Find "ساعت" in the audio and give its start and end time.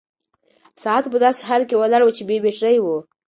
0.83-1.05